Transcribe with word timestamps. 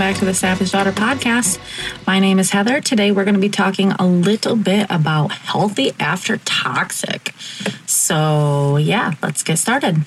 back 0.00 0.16
to 0.16 0.24
the 0.24 0.32
Savage 0.32 0.72
Daughter 0.72 0.92
podcast. 0.92 1.58
My 2.06 2.20
name 2.20 2.38
is 2.38 2.52
Heather. 2.52 2.80
Today 2.80 3.12
we're 3.12 3.24
going 3.24 3.34
to 3.34 3.40
be 3.40 3.50
talking 3.50 3.92
a 3.98 4.06
little 4.06 4.56
bit 4.56 4.86
about 4.88 5.30
healthy 5.30 5.92
after 6.00 6.38
toxic. 6.38 7.34
So, 7.84 8.78
yeah, 8.78 9.12
let's 9.22 9.42
get 9.42 9.58
started. 9.58 10.06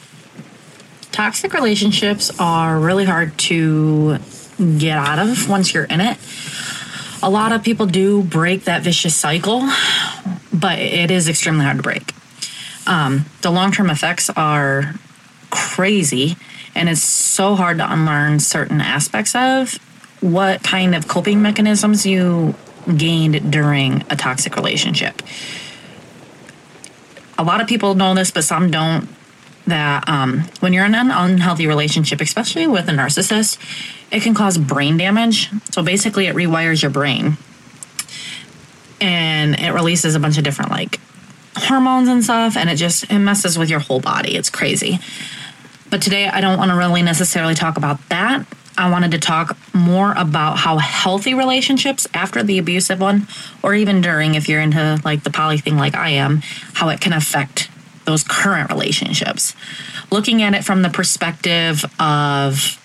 Toxic 1.11 1.53
relationships 1.53 2.31
are 2.39 2.79
really 2.79 3.05
hard 3.05 3.37
to 3.37 4.17
get 4.79 4.97
out 4.97 5.19
of 5.19 5.47
once 5.47 5.75
you're 5.75 5.83
in 5.83 6.01
it. 6.01 6.17
A 7.21 7.29
lot 7.29 7.51
of 7.51 7.61
people 7.61 7.85
do 7.85 8.23
break 8.23 8.63
that 8.63 8.81
vicious 8.81 9.15
cycle, 9.15 9.69
but 10.51 10.79
it 10.79 11.11
is 11.11 11.29
extremely 11.29 11.65
hard 11.65 11.77
to 11.77 11.83
break. 11.83 12.15
Um, 12.87 13.25
the 13.43 13.51
long 13.51 13.71
term 13.71 13.91
effects 13.91 14.31
are 14.31 14.95
crazy 15.51 16.35
and 16.75 16.89
it's 16.89 17.01
so 17.01 17.55
hard 17.55 17.77
to 17.77 17.91
unlearn 17.91 18.39
certain 18.39 18.81
aspects 18.81 19.35
of 19.35 19.75
what 20.21 20.63
kind 20.63 20.95
of 20.95 21.07
coping 21.07 21.41
mechanisms 21.41 22.05
you 22.05 22.55
gained 22.97 23.51
during 23.51 24.03
a 24.09 24.15
toxic 24.15 24.55
relationship. 24.55 25.21
A 27.37 27.43
lot 27.43 27.61
of 27.61 27.67
people 27.67 27.95
know 27.95 28.13
this, 28.13 28.31
but 28.31 28.43
some 28.43 28.71
don't. 28.71 29.09
That 29.65 30.09
um, 30.09 30.41
when 30.59 30.73
you're 30.73 30.85
in 30.85 30.93
an 30.93 31.09
unhealthy 31.09 31.67
relationship, 31.67 32.19
especially 32.19 32.67
with 32.67 32.89
a 32.89 32.91
narcissist, 32.91 33.57
it 34.11 34.21
can 34.21 34.33
cause 34.33 34.57
brain 34.57 34.97
damage. 34.97 35.49
So 35.71 35.81
basically, 35.81 36.27
it 36.27 36.35
rewires 36.35 36.81
your 36.81 36.91
brain 36.91 37.37
and 39.03 39.59
it 39.59 39.71
releases 39.71 40.15
a 40.15 40.19
bunch 40.19 40.37
of 40.37 40.43
different 40.43 40.71
like 40.71 40.99
hormones 41.55 42.07
and 42.07 42.23
stuff, 42.23 42.57
and 42.57 42.69
it 42.69 42.75
just 42.75 43.11
it 43.11 43.19
messes 43.19 43.57
with 43.57 43.69
your 43.69 43.79
whole 43.79 43.99
body. 43.99 44.35
It's 44.35 44.49
crazy. 44.49 44.99
But 45.93 46.01
today, 46.01 46.27
I 46.27 46.41
don't 46.41 46.57
want 46.57 46.71
to 46.71 46.75
really 46.75 47.03
necessarily 47.03 47.53
talk 47.53 47.77
about 47.77 47.99
that. 48.09 48.47
I 48.75 48.89
wanted 48.89 49.11
to 49.11 49.19
talk 49.19 49.55
more 49.75 50.11
about 50.17 50.57
how 50.57 50.79
healthy 50.79 51.35
relationships 51.35 52.07
after 52.15 52.41
the 52.41 52.57
abusive 52.57 52.99
one, 52.99 53.27
or 53.61 53.75
even 53.75 54.01
during, 54.01 54.33
if 54.33 54.49
you're 54.49 54.59
into 54.59 54.99
like 55.05 55.23
the 55.23 55.29
poly 55.29 55.59
thing 55.59 55.77
like 55.77 55.93
I 55.93 56.09
am, 56.09 56.41
how 56.73 56.89
it 56.89 56.99
can 56.99 57.13
affect 57.13 57.69
those 58.05 58.23
current 58.23 58.71
relationships. 58.71 59.55
Looking 60.09 60.41
at 60.41 60.55
it 60.55 60.65
from 60.65 60.81
the 60.81 60.89
perspective 60.89 61.85
of 61.99 62.79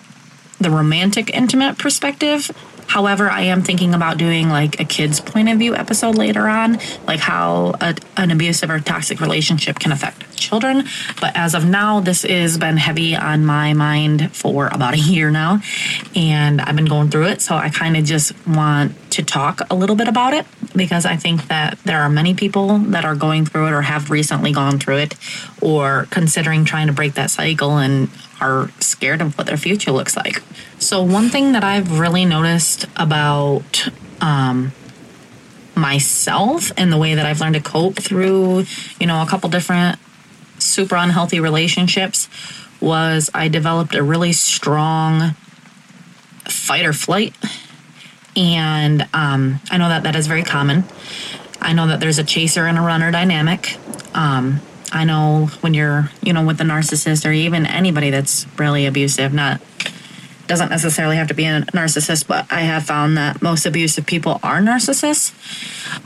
the 0.59 0.69
romantic, 0.69 1.31
intimate 1.31 1.79
perspective, 1.79 2.51
However, 2.89 3.29
I 3.29 3.41
am 3.43 3.61
thinking 3.61 3.93
about 3.93 4.17
doing 4.17 4.49
like 4.49 4.79
a 4.79 4.83
kid's 4.83 5.21
point 5.21 5.47
of 5.47 5.59
view 5.59 5.75
episode 5.75 6.17
later 6.17 6.47
on, 6.47 6.79
like 7.05 7.19
how 7.19 7.75
a, 7.79 7.95
an 8.17 8.31
abusive 8.31 8.71
or 8.71 8.79
toxic 8.79 9.21
relationship 9.21 9.77
can 9.77 9.91
affect 9.91 10.35
children. 10.35 10.85
But 11.21 11.37
as 11.37 11.53
of 11.53 11.65
now, 11.65 11.99
this 11.99 12.23
has 12.23 12.57
been 12.57 12.77
heavy 12.77 13.15
on 13.15 13.45
my 13.45 13.73
mind 13.73 14.35
for 14.35 14.67
about 14.67 14.95
a 14.95 14.97
year 14.97 15.29
now, 15.29 15.61
and 16.15 16.59
I've 16.59 16.75
been 16.75 16.85
going 16.85 17.11
through 17.11 17.27
it. 17.27 17.41
So 17.41 17.55
I 17.55 17.69
kind 17.69 17.95
of 17.95 18.05
just 18.05 18.33
want 18.47 18.95
to 19.11 19.23
talk 19.23 19.61
a 19.69 19.75
little 19.75 19.95
bit 19.95 20.07
about 20.07 20.33
it 20.33 20.47
because 20.75 21.05
I 21.05 21.15
think 21.15 21.47
that 21.47 21.77
there 21.83 22.01
are 22.01 22.09
many 22.09 22.33
people 22.33 22.79
that 22.79 23.05
are 23.05 23.15
going 23.15 23.45
through 23.45 23.67
it 23.67 23.73
or 23.73 23.83
have 23.83 24.09
recently 24.09 24.51
gone 24.51 24.79
through 24.79 24.97
it 24.97 25.15
or 25.61 26.07
considering 26.09 26.65
trying 26.65 26.87
to 26.87 26.93
break 26.93 27.13
that 27.13 27.29
cycle 27.29 27.77
and 27.77 28.09
are 28.41 28.69
scared 28.79 29.21
of 29.21 29.37
what 29.37 29.47
their 29.47 29.57
future 29.57 29.91
looks 29.91 30.15
like. 30.15 30.41
So, 30.79 31.01
one 31.01 31.29
thing 31.29 31.51
that 31.53 31.63
I've 31.63 31.99
really 31.99 32.25
noticed 32.25 32.85
about 32.95 33.89
um, 34.21 34.71
myself 35.75 36.71
and 36.77 36.91
the 36.91 36.97
way 36.97 37.15
that 37.15 37.25
I've 37.25 37.39
learned 37.41 37.55
to 37.55 37.61
cope 37.61 37.95
through, 37.95 38.65
you 38.99 39.07
know, 39.07 39.21
a 39.21 39.25
couple 39.25 39.49
different 39.49 39.99
super 40.59 40.95
unhealthy 40.95 41.39
relationships 41.39 42.29
was 42.81 43.29
I 43.33 43.47
developed 43.47 43.95
a 43.95 44.03
really 44.03 44.33
strong 44.33 45.31
fight 46.45 46.85
or 46.85 46.93
flight. 46.93 47.33
And 48.35 49.07
um, 49.13 49.59
I 49.69 49.77
know 49.77 49.89
that 49.89 50.03
that 50.03 50.15
is 50.15 50.27
very 50.27 50.43
common. 50.43 50.83
I 51.61 51.73
know 51.73 51.87
that 51.87 51.99
there's 51.99 52.19
a 52.19 52.23
chaser 52.23 52.65
and 52.65 52.77
a 52.77 52.81
runner 52.81 53.11
dynamic. 53.11 53.77
Um, 54.13 54.61
I 54.91 55.03
know 55.03 55.47
when 55.61 55.73
you're, 55.73 56.09
you 56.21 56.33
know, 56.33 56.45
with 56.45 56.59
a 56.61 56.63
narcissist 56.63 57.27
or 57.27 57.31
even 57.31 57.65
anybody 57.65 58.09
that's 58.09 58.45
really 58.57 58.85
abusive, 58.85 59.33
not 59.33 59.61
doesn't 60.47 60.69
necessarily 60.69 61.15
have 61.15 61.27
to 61.27 61.35
be 61.35 61.45
a 61.45 61.61
narcissist, 61.61 62.25
but 62.25 62.51
I 62.51 62.61
have 62.61 62.83
found 62.83 63.17
that 63.17 63.41
most 63.41 63.67
abusive 63.67 64.07
people 64.07 64.39
are 64.41 64.59
narcissists. 64.59 65.31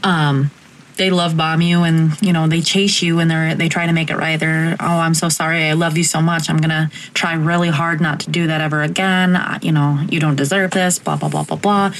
Um, 0.05 0.51
they 0.97 1.09
love 1.09 1.35
bomb 1.35 1.61
you 1.61 1.83
and 1.83 2.21
you 2.21 2.33
know 2.33 2.47
they 2.47 2.61
chase 2.61 3.01
you 3.01 3.19
and 3.19 3.29
they're 3.29 3.55
they 3.55 3.69
try 3.69 3.85
to 3.87 3.93
make 3.93 4.09
it 4.09 4.17
right. 4.17 4.39
They're 4.39 4.75
oh 4.79 4.85
i'm 4.85 5.13
so 5.13 5.29
sorry. 5.29 5.63
I 5.63 5.73
love 5.73 5.97
you 5.97 6.03
so 6.03 6.21
much. 6.21 6.49
I'm 6.49 6.57
gonna 6.57 6.91
try 7.13 7.33
really 7.33 7.69
hard 7.69 8.01
not 8.01 8.21
to 8.21 8.29
do 8.29 8.47
that 8.47 8.61
ever 8.61 8.83
again. 8.83 9.37
You 9.61 9.71
know 9.71 10.05
you 10.09 10.19
don't 10.19 10.35
deserve 10.35 10.71
this 10.71 10.99
blah 10.99 11.15
blah 11.15 11.29
blah 11.29 11.43
blah 11.43 11.57
blah. 11.57 11.93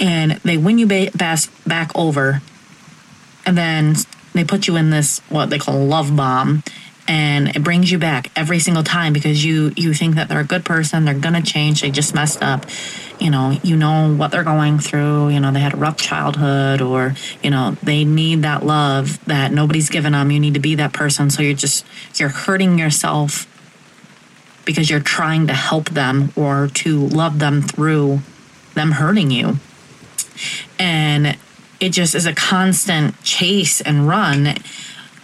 And 0.00 0.32
they 0.42 0.56
win 0.56 0.78
you 0.78 0.86
back 0.86 1.40
back 1.66 1.90
over. 1.94 2.40
And 3.44 3.58
then 3.58 3.96
they 4.32 4.44
put 4.44 4.66
you 4.66 4.76
in 4.76 4.90
this 4.90 5.20
what 5.28 5.50
they 5.50 5.58
call 5.58 5.84
love 5.84 6.14
bomb 6.16 6.62
and 7.08 7.48
it 7.48 7.64
brings 7.64 7.90
you 7.90 7.98
back 7.98 8.30
every 8.36 8.58
single 8.58 8.82
time 8.82 9.12
because 9.12 9.44
you 9.44 9.72
you 9.76 9.92
think 9.92 10.14
that 10.14 10.28
they're 10.28 10.40
a 10.40 10.44
good 10.44 10.64
person 10.64 11.04
they're 11.04 11.14
gonna 11.14 11.42
change 11.42 11.82
they 11.82 11.90
just 11.90 12.14
messed 12.14 12.42
up. 12.42 12.66
You 13.18 13.30
know 13.30 13.58
you 13.62 13.76
know 13.76 14.14
what 14.14 14.30
they're 14.30 14.44
going 14.44 14.78
through 14.78 15.30
you 15.30 15.40
know 15.40 15.52
they 15.52 15.60
had 15.60 15.74
a 15.74 15.76
rough 15.76 15.96
childhood 15.96 16.80
or 16.80 17.14
you 17.42 17.50
know 17.50 17.76
they 17.82 18.04
need 18.04 18.42
that 18.42 18.64
love 18.64 19.24
that 19.26 19.52
nobody's 19.52 19.90
given 19.90 20.12
them 20.12 20.30
you 20.30 20.40
need 20.40 20.54
to 20.54 20.60
be 20.60 20.74
that 20.76 20.92
person. 20.92 21.30
So 21.30 21.42
you're 21.42 21.54
just 21.54 21.84
you're 22.16 22.28
hurting 22.28 22.78
yourself 22.78 23.48
because 24.64 24.88
you're 24.88 25.00
trying 25.00 25.48
to 25.48 25.54
help 25.54 25.90
them 25.90 26.32
or 26.36 26.68
to 26.68 27.06
love 27.08 27.38
them 27.38 27.62
through 27.62 28.20
them 28.74 28.92
hurting 28.92 29.30
you. 29.30 29.58
And 30.78 31.36
it 31.82 31.90
just 31.90 32.14
is 32.14 32.26
a 32.26 32.32
constant 32.32 33.20
chase 33.24 33.80
and 33.80 34.06
run. 34.06 34.54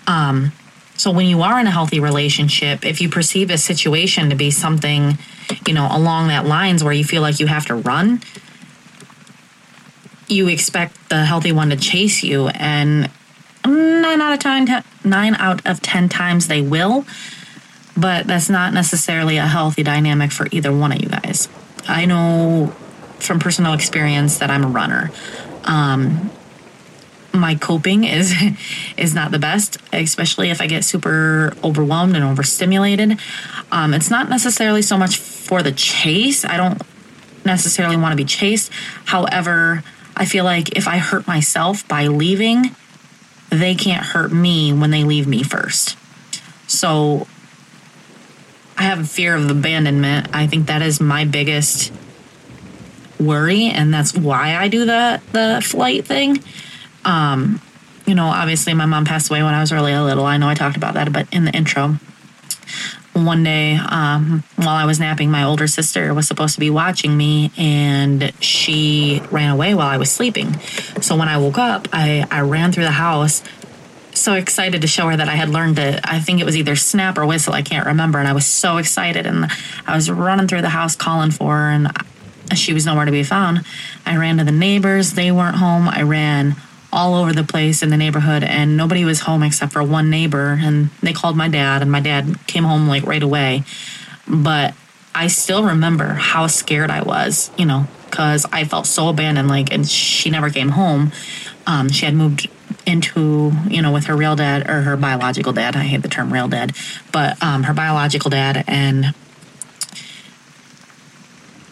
Um, 0.09 0.53
so 0.97 1.13
when 1.13 1.27
you 1.27 1.43
are 1.43 1.61
in 1.61 1.69
a 1.69 1.71
healthy 1.71 2.01
relationship, 2.01 2.85
if 2.85 3.01
you 3.01 3.09
perceive 3.09 3.51
a 3.51 3.59
situation 3.59 4.31
to 4.31 4.37
be 4.37 4.51
something, 4.51 5.17
you 5.67 5.73
know, 5.73 5.89
along 5.89 6.29
that 6.29 6.47
lines 6.47 6.83
where 6.83 6.93
you 6.93 7.05
feel 7.05 7.23
like 7.23 7.39
you 7.39 7.47
have 7.47 7.67
to 7.67 7.77
run, 7.77 8.21
you 10.27 10.49
expect 10.49 11.09
the 11.09 11.25
healthy 11.25 11.53
one 11.53 11.71
to 11.71 11.77
chase 11.77 12.25
you, 12.25 12.49
and 12.49 13.09
nine 13.65 14.21
out 14.21 14.33
of 14.33 14.41
ten, 14.41 14.85
nine 15.05 15.37
out 15.37 15.65
of 15.65 15.81
ten 15.81 16.09
times 16.09 16.49
they 16.49 16.61
will. 16.61 17.07
But 17.97 18.27
that's 18.27 18.51
not 18.51 18.75
necessarily 18.75 19.37
a 19.37 19.47
healthy 19.47 19.85
dynamic 19.85 20.33
for 20.33 20.49
either 20.51 20.73
one 20.73 20.91
of 20.91 21.01
you 21.01 21.09
guys. 21.09 21.49
I 21.87 22.05
know 22.05 22.75
from 23.21 23.39
personal 23.39 23.75
experience 23.75 24.39
that 24.39 24.51
I'm 24.51 24.65
a 24.65 24.69
runner. 24.69 25.11
Um, 25.65 26.31
my 27.33 27.55
coping 27.55 28.05
is 28.05 28.35
is 28.97 29.15
not 29.15 29.31
the 29.31 29.39
best, 29.39 29.79
especially 29.93 30.51
if 30.51 30.61
I 30.61 30.67
get 30.67 30.85
super 30.85 31.55
overwhelmed 31.63 32.17
and 32.17 32.25
overstimulated. 32.25 33.19
Um, 33.71 33.95
it's 33.95 34.11
not 34.11 34.29
necessarily 34.29 34.83
so 34.83 34.97
much 34.97 35.17
for 35.17 35.63
the 35.63 35.73
chase. 35.73 36.45
I 36.45 36.57
don't 36.57 36.83
necessarily 37.45 37.97
want 37.97 38.13
to 38.13 38.17
be 38.17 38.25
chased. 38.25 38.71
However, 39.07 39.83
I 40.17 40.25
feel 40.25 40.45
like 40.45 40.77
if 40.77 40.89
I 40.89 40.99
hurt 40.99 41.27
myself 41.27 41.87
by 41.87 42.07
leaving, 42.09 42.75
they 43.51 43.75
can't 43.75 44.05
hurt 44.05 44.33
me 44.33 44.73
when 44.73 44.91
they 44.91 45.05
leave 45.05 45.27
me 45.27 45.43
first. 45.43 45.97
So 46.67 47.27
I 48.77 48.83
have 48.83 49.01
a 49.01 49.05
fear 49.05 49.35
of 49.35 49.51
abandonment. 49.51 50.29
I 50.33 50.47
think 50.47 50.67
that 50.67 50.83
is 50.83 51.01
my 51.01 51.25
biggest 51.25 51.93
worry, 53.19 53.67
and 53.67 53.93
that's 53.93 54.15
why 54.15 54.57
I 54.57 54.69
do 54.69 54.85
the 54.85 55.21
the 55.33 55.61
flight 55.65 56.07
thing 56.07 56.43
um, 57.05 57.61
you 58.07 58.15
know, 58.15 58.27
obviously 58.27 58.75
my 58.75 58.87
mom 58.87 59.05
passed 59.05 59.31
away 59.31 59.43
when 59.43 59.55
I 59.55 59.61
was 59.61 59.73
really 59.73 59.95
little. 59.95 60.25
I 60.25 60.39
know 60.39 60.49
I 60.49 60.55
talked 60.55 60.77
about 60.77 60.95
that, 60.95 61.13
but 61.13 61.27
in 61.33 61.45
the 61.45 61.53
intro, 61.53 61.97
one 63.13 63.45
day 63.45 63.77
um, 63.77 64.43
while 64.57 64.69
I 64.77 64.85
was 64.85 65.01
napping, 65.01 65.31
my 65.31 65.45
older 65.45 65.67
sister 65.67 66.15
was 66.15 66.27
supposed 66.27 66.55
to 66.55 66.61
be 66.61 66.71
watching 66.71 67.17
me, 67.17 67.51
and 67.59 68.33
she 68.41 69.23
ran 69.31 69.51
away 69.51 69.75
while 69.75 69.89
I 69.89 69.97
was 69.97 70.11
sleeping. 70.11 70.59
So 71.01 71.17
when 71.17 71.29
I 71.29 71.39
woke 71.39 71.59
up, 71.59 71.89
I, 71.93 72.27
I 72.31 72.41
ran 72.41 72.73
through 72.73 72.85
the 72.85 72.91
house, 72.93 73.43
so 74.13 74.35
excited 74.35 74.81
to 74.83 74.87
show 74.89 75.09
her 75.09 75.17
that 75.17 75.29
I 75.29 75.35
had 75.35 75.49
learned 75.49 75.77
to. 75.77 76.01
I 76.05 76.21
think 76.21 76.41
it 76.41 76.45
was 76.45 76.57
either 76.57 76.77
snap 76.77 77.19
or 77.19 77.27
whistle. 77.27 77.53
I 77.53 77.63
can't 77.63 77.87
remember, 77.87 78.19
and 78.19 78.29
I 78.29 78.33
was 78.33 78.47
so 78.47 78.79
excited, 78.79 79.27
and 79.27 79.47
I 79.87 79.95
was 79.95 80.11
running 80.11 80.49
through 80.49 80.63
the 80.63 80.69
house 80.69 80.97
calling 80.97 81.31
for 81.31 81.57
her, 81.57 81.71
and 81.71 81.89
she 82.55 82.73
was 82.73 82.87
nowhere 82.87 83.05
to 83.05 83.13
be 83.13 83.23
found. 83.23 83.65
I 84.07 84.17
ran 84.17 84.39
to 84.39 84.45
the 84.45 84.53
neighbors; 84.53 85.13
they 85.13 85.31
weren't 85.31 85.57
home. 85.57 85.89
I 85.89 86.03
ran 86.03 86.57
all 86.93 87.15
over 87.15 87.33
the 87.33 87.45
place 87.45 87.83
in 87.83 87.91
the 87.91 87.97
neighborhood 87.97 88.43
and 88.43 88.77
nobody 88.77 89.05
was 89.05 89.21
home 89.21 89.43
except 89.43 89.73
for 89.73 89.83
one 89.83 90.09
neighbor 90.09 90.59
and 90.61 90.91
they 91.03 91.13
called 91.13 91.37
my 91.37 91.49
dad 91.49 91.83
and 91.83 91.91
my 91.91 92.01
dad 92.01 92.37
came 92.47 92.65
home 92.65 92.89
like 92.89 93.05
right 93.05 93.23
away. 93.23 93.63
But 94.27 94.75
i 95.15 95.27
still 95.27 95.65
remember 95.65 96.05
how 96.05 96.47
scared 96.47 96.91
i 96.91 97.01
was 97.01 97.51
you 97.57 97.65
know 97.65 97.87
because 98.05 98.45
i 98.53 98.63
felt 98.63 98.87
so 98.87 99.09
abandoned 99.09 99.49
like 99.49 99.73
and 99.73 99.89
she 99.89 100.31
never 100.31 100.51
came 100.51 100.71
home. 100.71 101.13
Um, 101.67 101.91
she 101.91 102.07
had 102.07 102.15
moved 102.15 102.49
into 102.87 103.53
you 103.69 103.83
know 103.83 103.93
with 103.93 104.07
her 104.07 104.17
real 104.17 104.37
dad 104.37 104.69
or 104.69 104.83
her 104.83 104.97
biological 104.97 105.53
dad 105.53 105.77
i 105.77 105.83
hate 105.83 106.03
the 106.03 106.09
term 106.09 106.33
real 106.33 106.49
dad 106.49 106.73
but 107.13 107.43
um, 107.43 107.65
her 107.65 107.75
biological 107.75 108.31
dad 108.31 108.65
and 108.67 109.15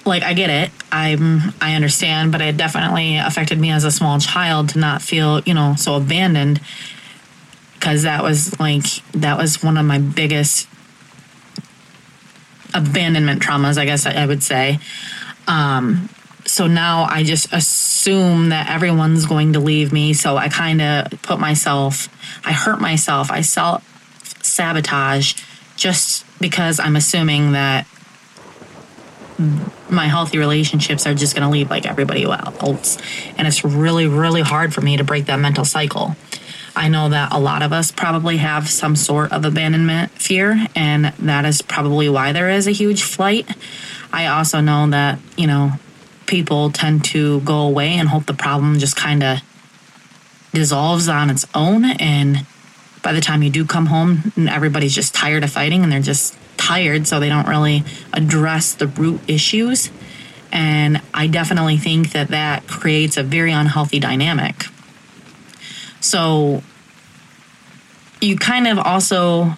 like 0.07 0.23
I 0.23 0.35
get 0.35 0.51
it. 0.51 0.71
I'm 0.93 1.55
I 1.61 1.75
understand, 1.75 2.33
but 2.33 2.41
it 2.41 2.57
definitely 2.57 3.17
affected 3.17 3.59
me 3.59 3.71
as 3.71 3.85
a 3.85 3.91
small 3.91 4.19
child 4.19 4.71
to 4.71 4.79
not 4.79 5.03
feel, 5.03 5.41
you 5.41 5.55
know, 5.55 5.75
so 5.77 5.95
abandoned 5.95 6.61
cuz 7.81 8.03
that 8.03 8.23
was 8.23 8.59
like 8.59 8.87
that 9.13 9.37
was 9.37 9.63
one 9.63 9.77
of 9.77 9.85
my 9.85 9.99
biggest 9.99 10.69
abandonment 12.75 13.43
traumas, 13.43 13.79
I 13.79 13.85
guess 13.85 14.07
I 14.07 14.27
would 14.27 14.43
say. 14.43 14.79
Um 15.47 16.09
so 16.47 16.69
now 16.69 17.07
I 17.11 17.25
just 17.25 17.53
assume 17.53 18.51
that 18.51 18.71
everyone's 18.71 19.27
going 19.27 19.55
to 19.55 19.61
leave 19.61 19.93
me, 19.93 20.13
so 20.13 20.37
I 20.37 20.49
kind 20.49 20.81
of 20.81 21.23
put 21.23 21.41
myself 21.41 22.09
I 22.45 22.53
hurt 22.53 22.81
myself. 22.81 23.31
I 23.31 23.41
self 23.41 23.83
sabotage 24.43 25.35
just 25.77 26.25
because 26.41 26.79
I'm 26.79 26.97
assuming 26.97 27.53
that 27.53 27.87
my 29.91 30.07
healthy 30.07 30.39
relationships 30.39 31.07
are 31.07 31.15
just 31.15 31.35
going 31.35 31.47
to 31.47 31.51
leave 31.51 31.71
like 31.71 31.87
everybody 31.87 32.25
else. 32.25 32.99
And 33.37 33.47
it's 33.47 33.65
really, 33.65 34.07
really 34.07 34.43
hard 34.43 34.73
for 34.75 34.81
me 34.81 34.97
to 34.97 35.05
break 35.05 35.27
that 35.27 35.39
mental 35.39 35.65
cycle. 35.65 36.17
I 36.75 36.89
know 36.89 37.09
that 37.09 37.33
a 37.33 37.39
lot 37.39 37.63
of 37.63 37.73
us 37.73 37.91
probably 37.91 38.37
have 38.37 38.69
some 38.69 38.97
sort 38.97 39.33
of 39.33 39.47
abandonment 39.47 40.13
fear, 40.13 40.67
and 40.75 41.07
that 41.07 41.47
is 41.47 41.63
probably 41.63 42.09
why 42.09 42.33
there 42.33 42.51
is 42.51 42.67
a 42.67 42.71
huge 42.71 43.03
flight. 43.03 43.49
I 44.13 44.27
also 44.27 44.61
know 44.61 44.89
that, 44.91 45.19
you 45.39 45.47
know, 45.47 45.73
people 46.27 46.71
tend 46.71 47.05
to 47.07 47.41
go 47.41 47.61
away 47.61 47.95
and 47.95 48.09
hope 48.09 48.27
the 48.27 48.35
problem 48.35 48.79
just 48.79 48.95
kind 48.95 49.23
of 49.23 49.39
dissolves 50.53 51.09
on 51.09 51.31
its 51.31 51.47
own. 51.55 51.85
And 51.85 52.47
by 53.03 53.13
the 53.13 53.21
time 53.21 53.43
you 53.43 53.51
do 53.51 53.65
come 53.65 53.87
home, 53.87 54.33
everybody's 54.37 54.95
just 54.95 55.15
tired 55.15 55.45
of 55.45 55.51
fighting 55.51 55.83
and 55.83 55.91
they're 55.91 56.01
just 56.01 56.37
tired, 56.67 57.07
so 57.07 57.21
they 57.21 57.29
don't 57.29 57.47
really 57.47 57.85
address 58.13 58.75
the 58.75 58.89
root 58.89 59.21
issues. 59.29 59.91
And 60.51 61.01
I 61.15 61.27
definitely 61.27 61.77
think 61.77 62.13
that 62.13 62.29
that 62.29 62.67
creates 62.67 63.17
a 63.17 63.23
very 63.23 63.53
unhealthy 63.53 64.01
dynamic. 64.01 64.65
So 66.01 66.63
you 68.21 68.37
kind 68.37 68.67
of 68.67 68.79
also 68.79 69.53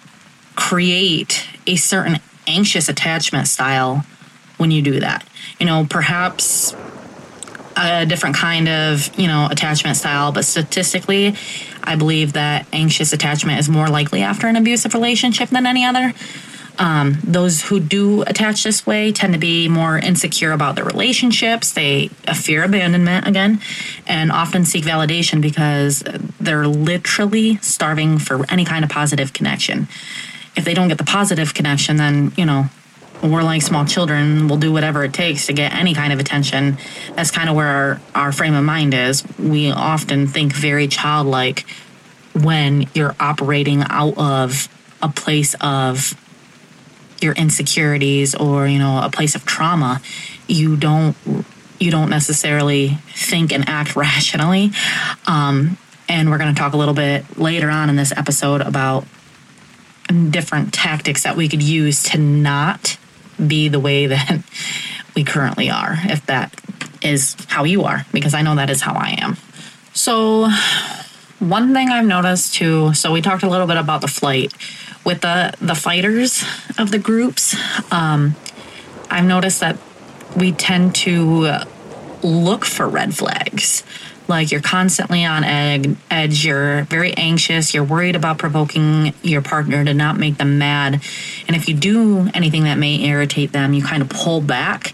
create 0.55 1.47
a 1.65 1.75
certain 1.77 2.19
anxious 2.47 2.89
attachment 2.89 3.47
style 3.47 4.05
when 4.57 4.71
you 4.71 4.81
do 4.81 4.99
that. 4.99 5.25
You 5.59 5.65
know, 5.65 5.87
perhaps 5.89 6.75
a 7.77 8.05
different 8.05 8.35
kind 8.35 8.67
of, 8.67 9.17
you 9.17 9.27
know, 9.27 9.47
attachment 9.49 9.95
style, 9.95 10.31
but 10.31 10.43
statistically, 10.43 11.35
I 11.83 11.95
believe 11.95 12.33
that 12.33 12.67
anxious 12.73 13.13
attachment 13.13 13.59
is 13.59 13.69
more 13.69 13.87
likely 13.87 14.21
after 14.21 14.47
an 14.47 14.55
abusive 14.57 14.93
relationship 14.93 15.49
than 15.49 15.65
any 15.65 15.85
other. 15.85 16.13
Um, 16.79 17.17
those 17.25 17.61
who 17.61 17.81
do 17.81 18.21
attach 18.21 18.63
this 18.63 18.87
way 18.87 19.11
tend 19.11 19.33
to 19.33 19.39
be 19.39 19.67
more 19.67 19.97
insecure 19.97 20.53
about 20.53 20.75
their 20.75 20.85
relationships. 20.85 21.73
They 21.73 22.07
fear 22.33 22.63
abandonment 22.63 23.27
again, 23.27 23.59
and 24.07 24.31
often 24.31 24.63
seek 24.63 24.85
validation 24.85 25.41
because 25.41 26.03
they're 26.39 26.67
literally 26.67 27.57
starving 27.57 28.17
for 28.17 28.45
any 28.49 28.63
kind 28.63 28.85
of 28.85 28.89
positive 28.89 29.33
connection. 29.33 29.89
If 30.55 30.63
they 30.63 30.73
don't 30.73 30.87
get 30.87 30.97
the 30.97 31.03
positive 31.03 31.53
connection, 31.53 31.97
then 31.97 32.31
you 32.37 32.45
know 32.45 32.69
we're 33.21 33.43
like 33.43 33.61
small 33.61 33.83
children. 33.83 34.47
We'll 34.47 34.57
do 34.57 34.71
whatever 34.71 35.03
it 35.03 35.13
takes 35.13 35.47
to 35.47 35.53
get 35.53 35.73
any 35.73 35.93
kind 35.93 36.13
of 36.13 36.19
attention. 36.19 36.77
That's 37.15 37.31
kind 37.31 37.49
of 37.49 37.55
where 37.57 37.67
our, 37.67 38.01
our 38.15 38.31
frame 38.31 38.53
of 38.53 38.63
mind 38.63 38.93
is. 38.93 39.25
We 39.37 39.71
often 39.71 40.27
think 40.27 40.53
very 40.53 40.87
childlike 40.87 41.65
when 42.33 42.87
you're 42.93 43.15
operating 43.19 43.83
out 43.89 44.17
of 44.17 44.69
a 45.01 45.09
place 45.09 45.55
of 45.59 46.15
your 47.21 47.33
insecurities 47.33 48.35
or 48.35 48.67
you 48.67 48.79
know 48.79 49.01
a 49.03 49.09
place 49.09 49.35
of 49.35 49.45
trauma 49.45 50.01
you 50.47 50.75
don't 50.75 51.15
you 51.79 51.91
don't 51.91 52.09
necessarily 52.09 52.89
think 53.13 53.51
and 53.51 53.67
act 53.67 53.95
rationally. 53.95 54.71
Um, 55.25 55.77
and 56.07 56.29
we're 56.29 56.37
going 56.37 56.53
to 56.53 56.59
talk 56.59 56.73
a 56.73 56.77
little 56.77 56.93
bit 56.93 57.37
later 57.37 57.69
on 57.69 57.89
in 57.89 57.95
this 57.95 58.11
episode 58.11 58.61
about 58.61 59.05
different 60.29 60.73
tactics 60.73 61.23
that 61.23 61.37
we 61.37 61.47
could 61.47 61.61
use 61.61 62.03
to 62.03 62.17
not 62.17 62.97
be 63.45 63.69
the 63.69 63.79
way 63.79 64.07
that 64.07 64.41
we 65.15 65.23
currently 65.23 65.69
are 65.69 65.95
if 66.03 66.25
that 66.25 66.53
is 67.01 67.35
how 67.47 67.63
you 67.63 67.83
are 67.83 68.05
because 68.11 68.33
i 68.33 68.41
know 68.41 68.55
that 68.55 68.69
is 68.69 68.81
how 68.81 68.93
i 68.93 69.15
am. 69.19 69.37
So 69.93 70.49
one 71.39 71.73
thing 71.73 71.89
i've 71.89 72.05
noticed 72.05 72.55
too 72.55 72.93
so 72.93 73.11
we 73.11 73.21
talked 73.21 73.43
a 73.43 73.49
little 73.49 73.67
bit 73.67 73.77
about 73.77 74.01
the 74.01 74.07
flight 74.07 74.53
with 75.05 75.21
the 75.21 75.53
the 75.61 75.75
fighters 75.75 76.43
of 76.77 76.91
the 76.91 76.99
groups, 76.99 77.55
um, 77.91 78.35
I've 79.09 79.25
noticed 79.25 79.59
that 79.61 79.77
we 80.35 80.51
tend 80.51 80.95
to 80.95 81.63
look 82.21 82.65
for 82.65 82.87
red 82.87 83.15
flags. 83.15 83.83
Like 84.27 84.51
you're 84.51 84.61
constantly 84.61 85.25
on 85.25 85.43
ed- 85.43 85.97
edge, 86.11 86.45
you're 86.45 86.83
very 86.83 87.13
anxious, 87.15 87.73
you're 87.73 87.83
worried 87.83 88.15
about 88.15 88.37
provoking 88.37 89.13
your 89.23 89.41
partner 89.41 89.83
to 89.83 89.93
not 89.93 90.17
make 90.17 90.37
them 90.37 90.59
mad. 90.59 91.01
And 91.47 91.55
if 91.55 91.67
you 91.67 91.73
do 91.73 92.29
anything 92.35 92.65
that 92.65 92.77
may 92.77 93.03
irritate 93.03 93.51
them, 93.53 93.73
you 93.73 93.83
kind 93.83 94.03
of 94.03 94.09
pull 94.09 94.41
back. 94.41 94.93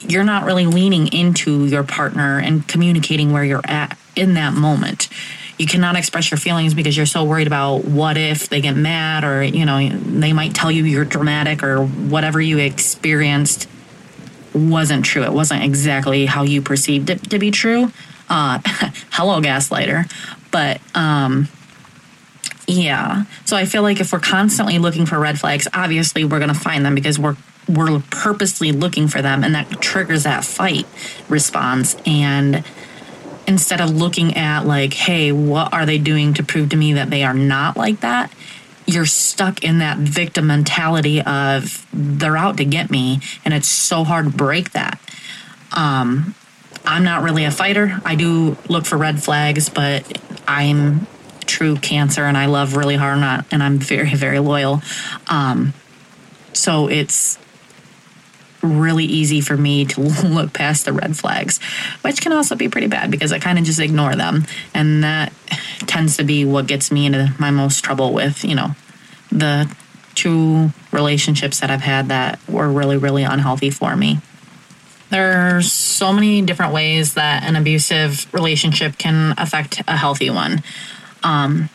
You're 0.00 0.24
not 0.24 0.44
really 0.44 0.64
leaning 0.64 1.12
into 1.12 1.66
your 1.66 1.82
partner 1.82 2.38
and 2.38 2.66
communicating 2.66 3.32
where 3.32 3.44
you're 3.44 3.60
at 3.64 3.98
in 4.18 4.34
that 4.34 4.52
moment. 4.52 5.08
You 5.58 5.66
cannot 5.66 5.96
express 5.96 6.30
your 6.30 6.38
feelings 6.38 6.74
because 6.74 6.96
you're 6.96 7.06
so 7.06 7.24
worried 7.24 7.46
about 7.46 7.84
what 7.84 8.16
if 8.16 8.48
they 8.48 8.60
get 8.60 8.76
mad 8.76 9.24
or 9.24 9.42
you 9.42 9.64
know 9.64 9.88
they 9.88 10.32
might 10.32 10.54
tell 10.54 10.70
you 10.70 10.84
you're 10.84 11.04
dramatic 11.04 11.62
or 11.62 11.84
whatever 11.84 12.40
you 12.40 12.58
experienced 12.58 13.68
wasn't 14.54 15.04
true. 15.04 15.24
It 15.24 15.32
wasn't 15.32 15.64
exactly 15.64 16.26
how 16.26 16.42
you 16.42 16.62
perceived 16.62 17.10
it 17.10 17.30
to 17.30 17.38
be 17.38 17.50
true. 17.50 17.92
Uh, 18.28 18.60
hello 19.12 19.40
gaslighter. 19.40 20.10
But 20.50 20.80
um, 20.94 21.48
yeah. 22.66 23.24
So 23.44 23.56
i 23.56 23.64
feel 23.64 23.82
like 23.82 24.00
if 24.00 24.12
we're 24.12 24.20
constantly 24.20 24.78
looking 24.78 25.06
for 25.06 25.18
red 25.18 25.40
flags 25.40 25.66
obviously 25.72 26.24
we're 26.24 26.38
going 26.38 26.52
to 26.52 26.58
find 26.58 26.84
them 26.84 26.94
because 26.94 27.18
we're 27.18 27.36
we're 27.68 28.00
purposely 28.10 28.72
looking 28.72 29.08
for 29.08 29.20
them 29.20 29.44
and 29.44 29.54
that 29.54 29.68
triggers 29.80 30.22
that 30.22 30.44
fight 30.44 30.86
response. 31.28 31.96
And 32.06 32.64
instead 33.48 33.80
of 33.80 33.90
looking 33.90 34.36
at 34.36 34.66
like, 34.66 34.92
hey, 34.92 35.32
what 35.32 35.72
are 35.72 35.86
they 35.86 35.96
doing 35.98 36.34
to 36.34 36.42
prove 36.42 36.68
to 36.68 36.76
me 36.76 36.92
that 36.92 37.08
they 37.08 37.24
are 37.24 37.34
not 37.34 37.76
like 37.76 38.00
that? 38.00 38.30
You're 38.86 39.06
stuck 39.06 39.64
in 39.64 39.78
that 39.78 39.96
victim 39.96 40.46
mentality 40.46 41.22
of 41.22 41.86
they're 41.92 42.36
out 42.36 42.58
to 42.58 42.64
get 42.64 42.90
me, 42.90 43.20
and 43.44 43.54
it's 43.54 43.68
so 43.68 44.04
hard 44.04 44.26
to 44.26 44.30
break 44.30 44.72
that. 44.72 45.00
Um, 45.72 46.34
I'm 46.84 47.04
not 47.04 47.22
really 47.22 47.44
a 47.44 47.50
fighter. 47.50 48.00
I 48.04 48.14
do 48.14 48.56
look 48.68 48.84
for 48.84 48.96
red 48.96 49.22
flags, 49.22 49.68
but 49.68 50.20
I'm 50.46 51.06
true 51.44 51.76
cancer 51.76 52.24
and 52.24 52.36
I 52.36 52.46
love 52.46 52.76
really 52.76 52.96
hard 52.96 53.18
not, 53.20 53.46
and 53.50 53.62
I'm 53.62 53.78
very, 53.78 54.14
very 54.14 54.38
loyal. 54.38 54.82
Um, 55.26 55.72
so 56.52 56.88
it's 56.88 57.38
really 58.62 59.04
easy 59.04 59.40
for 59.40 59.56
me 59.56 59.84
to 59.84 60.00
look 60.24 60.52
past 60.52 60.84
the 60.84 60.92
red 60.92 61.16
flags, 61.16 61.58
which 62.02 62.20
can 62.20 62.32
also 62.32 62.56
be 62.56 62.68
pretty 62.68 62.86
bad 62.86 63.10
because 63.10 63.32
I 63.32 63.38
kind 63.38 63.58
of 63.58 63.64
just 63.64 63.80
ignore 63.80 64.14
them. 64.14 64.46
And 64.74 65.04
that 65.04 65.32
tends 65.86 66.16
to 66.16 66.24
be 66.24 66.44
what 66.44 66.66
gets 66.66 66.90
me 66.90 67.06
into 67.06 67.34
my 67.38 67.50
most 67.50 67.82
trouble 67.84 68.12
with, 68.12 68.44
you 68.44 68.54
know, 68.54 68.70
the 69.30 69.72
two 70.14 70.70
relationships 70.90 71.60
that 71.60 71.70
I've 71.70 71.82
had 71.82 72.08
that 72.08 72.40
were 72.48 72.68
really, 72.68 72.96
really 72.96 73.22
unhealthy 73.22 73.70
for 73.70 73.94
me. 73.96 74.18
There's 75.10 75.72
so 75.72 76.12
many 76.12 76.42
different 76.42 76.74
ways 76.74 77.14
that 77.14 77.44
an 77.44 77.56
abusive 77.56 78.32
relationship 78.34 78.98
can 78.98 79.34
affect 79.38 79.80
a 79.88 79.96
healthy 79.96 80.28
one. 80.28 80.62
Um, 81.22 81.70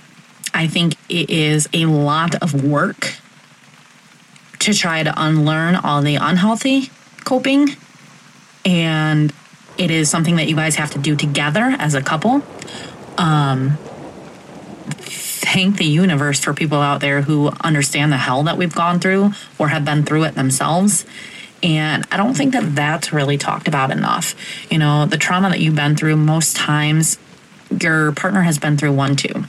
I 0.54 0.68
think 0.68 0.96
it 1.10 1.30
is 1.30 1.68
a 1.74 1.86
lot 1.86 2.36
of 2.44 2.64
work 2.64 3.16
to 4.64 4.74
try 4.74 5.04
to 5.04 5.14
unlearn 5.16 5.76
all 5.76 6.02
the 6.02 6.16
unhealthy 6.16 6.90
coping. 7.24 7.70
And 8.66 9.34
it 9.78 9.92
is 9.92 10.10
something 10.10 10.38
that 10.38 10.48
you 10.48 10.56
guys 10.56 10.76
have 10.76 10.92
to 10.92 11.00
do 11.00 11.16
together 11.16 11.76
as 11.80 11.96
a 11.96 12.02
couple. 12.02 12.42
Um, 13.18 13.78
thank 15.44 15.78
the 15.78 15.86
universe 15.86 16.40
for 16.40 16.54
people 16.54 16.80
out 16.80 17.02
there 17.02 17.22
who 17.22 17.52
understand 17.62 18.12
the 18.12 18.18
hell 18.18 18.44
that 18.44 18.58
we've 18.58 18.74
gone 18.74 19.00
through 19.00 19.32
or 19.60 19.68
have 19.70 19.86
been 19.86 20.04
through 20.04 20.24
it 20.24 20.36
themselves. 20.36 21.06
And 21.62 22.06
I 22.12 22.18
don't 22.18 22.34
think 22.34 22.54
that 22.54 22.76
that's 22.76 23.14
really 23.14 23.38
talked 23.38 23.68
about 23.68 23.92
enough. 23.92 24.36
You 24.72 24.80
know, 24.80 25.06
the 25.06 25.18
trauma 25.18 25.50
that 25.50 25.60
you've 25.60 25.76
been 25.76 25.96
through, 25.96 26.18
most 26.18 26.56
times 26.56 27.18
your 27.82 28.12
partner 28.14 28.42
has 28.42 28.58
been 28.58 28.78
through 28.78 28.94
one 28.94 29.16
too. 29.16 29.46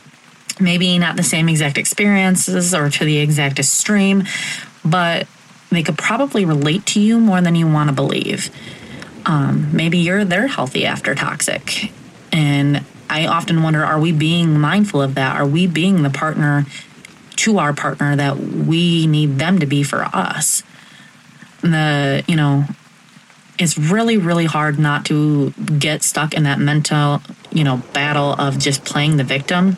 Maybe 0.60 0.98
not 0.98 1.16
the 1.16 1.24
same 1.24 1.48
exact 1.48 1.78
experiences 1.78 2.74
or 2.74 2.88
to 2.88 3.04
the 3.04 3.18
exact 3.18 3.58
extreme, 3.58 4.24
but 4.84 5.26
they 5.70 5.82
could 5.82 5.98
probably 5.98 6.44
relate 6.44 6.86
to 6.86 7.00
you 7.00 7.18
more 7.18 7.40
than 7.40 7.54
you 7.54 7.66
want 7.66 7.88
to 7.88 7.94
believe. 7.94 8.50
Um, 9.26 9.74
maybe 9.74 9.98
you're 9.98 10.24
they're 10.24 10.46
healthy 10.46 10.84
after 10.86 11.14
toxic, 11.14 11.92
and 12.32 12.84
I 13.08 13.26
often 13.26 13.62
wonder: 13.62 13.84
Are 13.84 13.98
we 13.98 14.12
being 14.12 14.58
mindful 14.58 15.02
of 15.02 15.14
that? 15.14 15.36
Are 15.36 15.46
we 15.46 15.66
being 15.66 16.02
the 16.02 16.10
partner 16.10 16.66
to 17.36 17.58
our 17.58 17.72
partner 17.72 18.16
that 18.16 18.38
we 18.38 19.06
need 19.06 19.38
them 19.38 19.58
to 19.60 19.66
be 19.66 19.82
for 19.82 20.02
us? 20.02 20.62
The 21.62 22.22
you 22.28 22.36
know, 22.36 22.66
it's 23.58 23.78
really, 23.78 24.16
really 24.18 24.46
hard 24.46 24.78
not 24.78 25.06
to 25.06 25.50
get 25.78 26.02
stuck 26.02 26.34
in 26.34 26.42
that 26.42 26.58
mental, 26.58 27.22
you 27.52 27.62
know, 27.62 27.82
battle 27.92 28.32
of 28.32 28.58
just 28.58 28.84
playing 28.84 29.16
the 29.16 29.24
victim. 29.24 29.76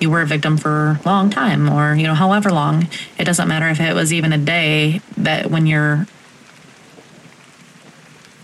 You 0.00 0.10
were 0.10 0.22
a 0.22 0.26
victim 0.26 0.56
for 0.56 1.00
a 1.04 1.06
long 1.06 1.30
time 1.30 1.68
or, 1.68 1.94
you 1.94 2.04
know, 2.04 2.14
however 2.14 2.50
long. 2.50 2.88
It 3.18 3.24
doesn't 3.24 3.48
matter 3.48 3.68
if 3.68 3.80
it 3.80 3.94
was 3.94 4.12
even 4.12 4.32
a 4.32 4.38
day 4.38 5.00
that 5.16 5.50
when 5.50 5.66
you're 5.66 6.06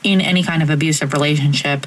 in 0.02 0.20
any 0.20 0.42
kind 0.42 0.62
of 0.62 0.70
abusive 0.70 1.12
relationship, 1.12 1.86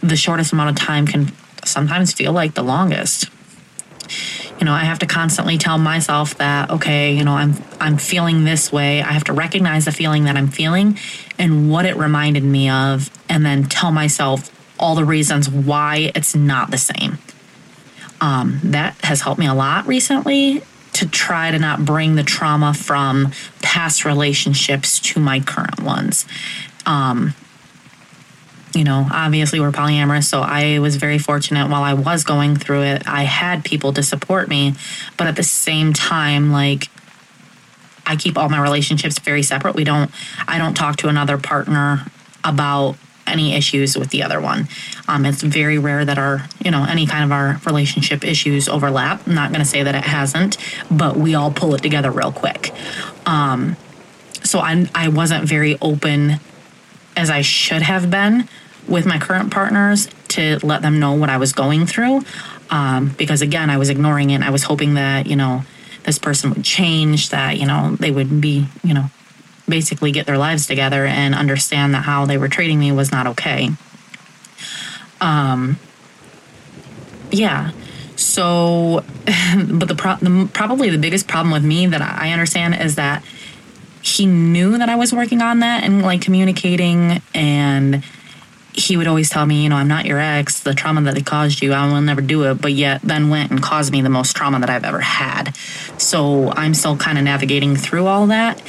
the 0.00 0.16
shortest 0.16 0.52
amount 0.52 0.70
of 0.70 0.76
time 0.76 1.06
can 1.06 1.32
sometimes 1.64 2.12
feel 2.12 2.32
like 2.32 2.54
the 2.54 2.62
longest. 2.62 3.30
You 4.58 4.64
know, 4.66 4.72
I 4.72 4.84
have 4.84 5.00
to 5.00 5.06
constantly 5.06 5.58
tell 5.58 5.78
myself 5.78 6.36
that 6.38 6.70
okay, 6.70 7.14
you 7.14 7.24
know, 7.24 7.34
I'm 7.34 7.54
I'm 7.80 7.98
feeling 7.98 8.44
this 8.44 8.72
way. 8.72 9.02
I 9.02 9.12
have 9.12 9.24
to 9.24 9.32
recognize 9.32 9.84
the 9.84 9.92
feeling 9.92 10.24
that 10.24 10.36
I'm 10.36 10.48
feeling 10.48 10.98
and 11.38 11.70
what 11.70 11.86
it 11.86 11.96
reminded 11.96 12.44
me 12.44 12.68
of 12.68 13.10
and 13.28 13.44
then 13.44 13.64
tell 13.64 13.90
myself 13.90 14.50
all 14.78 14.94
the 14.94 15.04
reasons 15.04 15.48
why 15.48 16.12
it's 16.14 16.34
not 16.34 16.70
the 16.70 16.78
same. 16.78 17.18
Um, 18.20 18.60
that 18.64 18.96
has 19.04 19.20
helped 19.20 19.38
me 19.38 19.46
a 19.46 19.54
lot 19.54 19.86
recently 19.86 20.62
to 20.94 21.08
try 21.08 21.50
to 21.50 21.58
not 21.58 21.84
bring 21.84 22.14
the 22.14 22.22
trauma 22.22 22.72
from 22.72 23.32
past 23.60 24.04
relationships 24.04 25.00
to 25.00 25.20
my 25.20 25.40
current 25.40 25.80
ones. 25.80 26.26
Um, 26.86 27.34
you 28.74 28.84
know, 28.84 29.06
obviously 29.10 29.60
we're 29.60 29.70
polyamorous, 29.70 30.24
so 30.24 30.40
I 30.40 30.78
was 30.78 30.96
very 30.96 31.18
fortunate 31.18 31.68
while 31.68 31.82
I 31.82 31.94
was 31.94 32.24
going 32.24 32.56
through 32.56 32.82
it. 32.82 33.06
I 33.06 33.22
had 33.24 33.64
people 33.64 33.92
to 33.94 34.02
support 34.02 34.48
me, 34.48 34.74
but 35.16 35.26
at 35.26 35.36
the 35.36 35.42
same 35.42 35.92
time, 35.92 36.50
like, 36.50 36.88
I 38.06 38.16
keep 38.16 38.36
all 38.36 38.48
my 38.48 38.60
relationships 38.60 39.18
very 39.18 39.42
separate. 39.42 39.74
We 39.74 39.84
don't, 39.84 40.10
I 40.46 40.58
don't 40.58 40.74
talk 40.74 40.96
to 40.96 41.08
another 41.08 41.38
partner 41.38 42.06
about 42.42 42.96
any 43.26 43.54
issues 43.54 43.96
with 43.96 44.10
the 44.10 44.22
other 44.22 44.40
one. 44.40 44.68
Um, 45.08 45.24
it's 45.24 45.42
very 45.42 45.78
rare 45.78 46.04
that 46.04 46.18
our, 46.18 46.46
you 46.62 46.70
know, 46.70 46.84
any 46.84 47.06
kind 47.06 47.24
of 47.24 47.32
our 47.32 47.60
relationship 47.64 48.24
issues 48.24 48.68
overlap. 48.68 49.26
I'm 49.26 49.34
not 49.34 49.50
going 49.50 49.62
to 49.62 49.66
say 49.66 49.82
that 49.82 49.94
it 49.94 50.04
hasn't, 50.04 50.58
but 50.90 51.16
we 51.16 51.34
all 51.34 51.50
pull 51.50 51.74
it 51.74 51.82
together 51.82 52.10
real 52.10 52.32
quick. 52.32 52.72
Um, 53.24 53.76
so 54.42 54.58
I, 54.58 54.86
I 54.94 55.08
wasn't 55.08 55.48
very 55.48 55.78
open 55.80 56.38
as 57.16 57.30
I 57.30 57.40
should 57.40 57.82
have 57.82 58.10
been 58.10 58.48
with 58.88 59.06
my 59.06 59.18
current 59.18 59.52
partners 59.52 60.08
to 60.28 60.58
let 60.62 60.82
them 60.82 60.98
know 60.98 61.12
what 61.12 61.30
I 61.30 61.36
was 61.36 61.52
going 61.52 61.86
through. 61.86 62.22
Um, 62.70 63.14
because 63.16 63.42
again, 63.42 63.70
I 63.70 63.78
was 63.78 63.88
ignoring 63.88 64.30
it. 64.30 64.42
I 64.42 64.50
was 64.50 64.64
hoping 64.64 64.94
that, 64.94 65.26
you 65.26 65.36
know, 65.36 65.62
this 66.04 66.18
person 66.18 66.50
would 66.50 66.64
change, 66.64 67.30
that, 67.30 67.58
you 67.58 67.66
know, 67.66 67.96
they 67.98 68.10
would 68.10 68.40
be, 68.40 68.66
you 68.82 68.94
know, 68.94 69.06
basically 69.68 70.12
get 70.12 70.26
their 70.26 70.38
lives 70.38 70.66
together 70.66 71.06
and 71.06 71.34
understand 71.34 71.94
that 71.94 72.02
how 72.02 72.26
they 72.26 72.36
were 72.36 72.48
treating 72.48 72.78
me 72.78 72.92
was 72.92 73.10
not 73.10 73.26
okay. 73.26 73.70
Um, 75.20 75.78
yeah. 77.30 77.72
So, 78.16 79.04
but 79.24 79.88
the, 79.88 79.94
pro- 79.96 80.16
the 80.16 80.48
probably 80.52 80.90
the 80.90 80.98
biggest 80.98 81.26
problem 81.28 81.52
with 81.52 81.64
me 81.64 81.86
that 81.86 82.02
I 82.02 82.30
understand 82.32 82.74
is 82.80 82.96
that 82.96 83.24
he 84.02 84.26
knew 84.26 84.76
that 84.76 84.88
I 84.88 84.96
was 84.96 85.14
working 85.14 85.40
on 85.40 85.60
that 85.60 85.82
and 85.82 86.02
like 86.02 86.20
communicating 86.20 87.22
and 87.34 88.04
he 88.74 88.96
would 88.96 89.06
always 89.06 89.30
tell 89.30 89.46
me, 89.46 89.62
you 89.62 89.68
know, 89.68 89.76
I'm 89.76 89.88
not 89.88 90.04
your 90.04 90.18
ex. 90.18 90.60
The 90.60 90.74
trauma 90.74 91.00
that 91.02 91.14
they 91.14 91.22
caused 91.22 91.62
you, 91.62 91.72
I 91.72 91.86
will 91.86 92.00
never 92.00 92.20
do 92.20 92.44
it. 92.44 92.60
But 92.60 92.72
yet, 92.72 93.00
then 93.02 93.28
went 93.28 93.50
and 93.50 93.62
caused 93.62 93.92
me 93.92 94.02
the 94.02 94.10
most 94.10 94.34
trauma 94.34 94.58
that 94.60 94.68
I've 94.68 94.84
ever 94.84 95.00
had. 95.00 95.56
So 95.98 96.50
I'm 96.50 96.74
still 96.74 96.96
kind 96.96 97.16
of 97.16 97.24
navigating 97.24 97.76
through 97.76 98.06
all 98.06 98.26
that. 98.26 98.60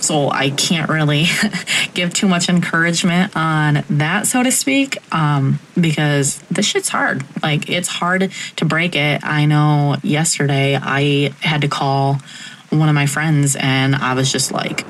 So 0.00 0.30
I 0.30 0.50
can't 0.50 0.90
really 0.90 1.26
give 1.94 2.12
too 2.12 2.28
much 2.28 2.48
encouragement 2.48 3.34
on 3.36 3.84
that, 3.88 4.26
so 4.26 4.42
to 4.42 4.52
speak, 4.52 4.98
um, 5.14 5.60
because 5.80 6.40
this 6.50 6.66
shit's 6.66 6.90
hard. 6.90 7.24
Like, 7.42 7.70
it's 7.70 7.88
hard 7.88 8.30
to 8.56 8.64
break 8.66 8.96
it. 8.96 9.24
I 9.24 9.46
know 9.46 9.96
yesterday 10.02 10.78
I 10.80 11.32
had 11.40 11.62
to 11.62 11.68
call 11.68 12.18
one 12.68 12.88
of 12.88 12.94
my 12.94 13.06
friends 13.06 13.56
and 13.56 13.94
I 13.94 14.14
was 14.14 14.30
just 14.30 14.52
like, 14.52 14.84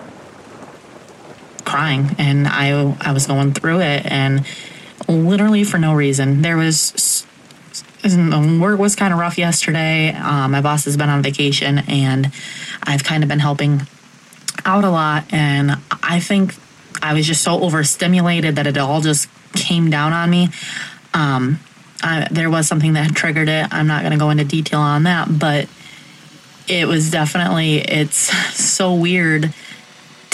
crying 1.65 2.15
and 2.19 2.47
I 2.47 2.97
I 3.01 3.13
was 3.13 3.27
going 3.27 3.53
through 3.53 3.81
it 3.81 4.07
and 4.07 4.47
literally 5.09 5.65
for 5.65 5.79
no 5.79 5.95
reason. 5.95 6.43
There 6.43 6.57
was 6.57 7.27
work 8.05 8.79
was 8.79 8.95
kind 8.95 9.13
of 9.13 9.19
rough 9.19 9.39
yesterday. 9.39 10.13
Um, 10.13 10.51
my 10.51 10.61
boss 10.61 10.85
has 10.85 10.97
been 10.97 11.09
on 11.09 11.23
vacation 11.23 11.79
and 11.79 12.31
I've 12.83 13.03
kind 13.03 13.23
of 13.23 13.29
been 13.29 13.39
helping 13.39 13.83
out 14.65 14.85
a 14.85 14.91
lot 14.91 15.33
and 15.33 15.79
I 16.03 16.21
think 16.21 16.55
I 17.03 17.15
was 17.15 17.27
just 17.27 17.43
so 17.43 17.61
overstimulated 17.61 18.57
that 18.57 18.67
it 18.67 18.77
all 18.77 19.01
just 19.01 19.29
came 19.55 19.91
down 19.91 20.13
on 20.13 20.31
me. 20.31 20.49
Um, 21.13 21.61
I, 22.03 22.29
there 22.31 22.51
was 22.51 22.67
something 22.67 22.95
that 22.95 23.15
triggered 23.15 23.49
it. 23.49 23.73
I'm 23.73 23.87
not 23.87 24.03
going 24.03 24.13
to 24.13 24.19
go 24.19 24.31
into 24.31 24.45
detail 24.45 24.81
on 24.81 25.05
that, 25.05 25.39
but 25.39 25.69
it 26.69 26.87
was 26.87 27.11
definitely 27.11 27.79
it's 27.79 28.17
so 28.55 28.95
weird 28.95 29.53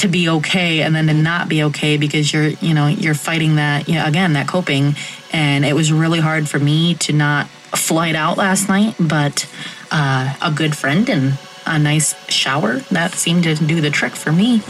to 0.00 0.08
be 0.08 0.28
okay 0.28 0.80
and 0.80 0.94
then 0.94 1.06
to 1.06 1.14
not 1.14 1.48
be 1.48 1.62
okay 1.64 1.96
because 1.98 2.32
you're 2.32 2.48
you 2.48 2.72
know 2.72 2.86
you're 2.86 3.14
fighting 3.14 3.56
that 3.56 3.86
you 3.88 3.94
know 3.94 4.06
again 4.06 4.32
that 4.32 4.48
coping 4.48 4.94
and 5.32 5.64
it 5.64 5.74
was 5.74 5.92
really 5.92 6.20
hard 6.20 6.48
for 6.48 6.58
me 6.58 6.94
to 6.94 7.12
not 7.12 7.46
flight 7.48 8.14
out 8.14 8.38
last 8.38 8.68
night 8.68 8.94
but 8.98 9.46
uh, 9.90 10.34
a 10.40 10.50
good 10.50 10.74
friend 10.74 11.08
and 11.10 11.38
a 11.66 11.78
nice 11.78 12.14
shower 12.30 12.78
that 12.90 13.12
seemed 13.12 13.44
to 13.44 13.54
do 13.54 13.80
the 13.80 13.90
trick 13.90 14.12
for 14.12 14.32
me 14.32 14.62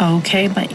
okay 0.00 0.48
but 0.48 0.72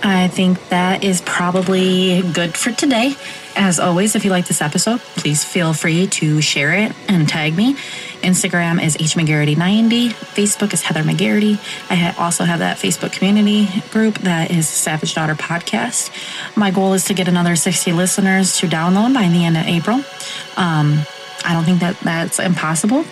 I 0.00 0.28
think 0.28 0.68
that 0.68 1.02
is 1.02 1.20
probably 1.22 2.22
good 2.32 2.56
for 2.56 2.70
today. 2.70 3.16
As 3.56 3.80
always, 3.80 4.14
if 4.14 4.24
you 4.24 4.30
like 4.30 4.46
this 4.46 4.60
episode, 4.60 5.00
please 5.16 5.44
feel 5.44 5.72
free 5.72 6.06
to 6.06 6.40
share 6.40 6.72
it 6.72 6.92
and 7.08 7.28
tag 7.28 7.56
me. 7.56 7.76
Instagram 8.22 8.82
is 8.82 8.96
hmcgarity90. 8.96 10.10
Facebook 10.10 10.72
is 10.72 10.82
Heather 10.82 11.02
McGarity. 11.02 11.58
I 11.90 12.14
also 12.18 12.44
have 12.44 12.58
that 12.60 12.76
Facebook 12.76 13.12
community 13.12 13.68
group 13.90 14.18
that 14.18 14.50
is 14.50 14.68
Savage 14.68 15.14
Daughter 15.14 15.34
Podcast. 15.34 16.10
My 16.56 16.70
goal 16.70 16.92
is 16.92 17.04
to 17.04 17.14
get 17.14 17.28
another 17.28 17.56
60 17.56 17.92
listeners 17.92 18.58
to 18.58 18.66
download 18.66 19.14
by 19.14 19.28
the 19.28 19.44
end 19.44 19.56
of 19.56 19.66
April. 19.66 19.96
Um, 20.56 21.00
I 21.44 21.54
don't 21.54 21.64
think 21.64 21.80
that 21.80 21.98
that's 22.00 22.38
impossible. 22.38 23.04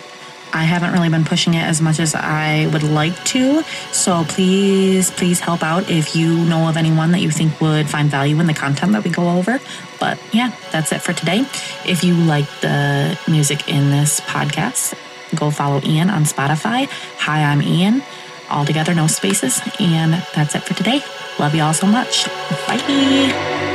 I 0.53 0.63
haven't 0.63 0.93
really 0.93 1.09
been 1.09 1.25
pushing 1.25 1.53
it 1.53 1.63
as 1.63 1.81
much 1.81 1.99
as 1.99 2.15
I 2.15 2.67
would 2.67 2.83
like 2.83 3.15
to. 3.25 3.63
So 3.91 4.23
please, 4.25 5.11
please 5.11 5.39
help 5.39 5.63
out 5.63 5.89
if 5.89 6.15
you 6.15 6.35
know 6.45 6.67
of 6.67 6.77
anyone 6.77 7.11
that 7.11 7.21
you 7.21 7.31
think 7.31 7.59
would 7.61 7.89
find 7.89 8.09
value 8.09 8.39
in 8.39 8.47
the 8.47 8.53
content 8.53 8.93
that 8.93 9.03
we 9.03 9.09
go 9.09 9.29
over. 9.37 9.59
But 9.99 10.19
yeah, 10.33 10.55
that's 10.71 10.91
it 10.91 11.01
for 11.01 11.13
today. 11.13 11.45
If 11.85 12.03
you 12.03 12.13
like 12.15 12.47
the 12.61 13.19
music 13.27 13.67
in 13.69 13.91
this 13.91 14.19
podcast, 14.21 14.93
go 15.35 15.51
follow 15.51 15.81
Ian 15.83 16.09
on 16.09 16.23
Spotify. 16.23 16.87
Hi, 17.19 17.43
I'm 17.43 17.61
Ian. 17.61 18.01
All 18.49 18.65
together, 18.65 18.93
no 18.93 19.07
spaces. 19.07 19.61
And 19.79 20.13
that's 20.33 20.55
it 20.55 20.63
for 20.63 20.73
today. 20.73 21.01
Love 21.39 21.53
you 21.53 21.61
all 21.61 21.73
so 21.73 21.87
much. 21.87 22.27
Bye. 22.67 23.66